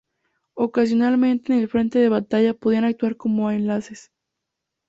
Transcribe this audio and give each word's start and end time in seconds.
Ocasionalmente 0.55 1.53
en 1.53 1.59
el 1.59 1.69
frente 1.69 1.99
de 1.99 2.09
batalla 2.09 2.55
podían 2.55 2.85
actuar 2.85 3.17
como 3.17 3.51
enlaces. 3.51 4.09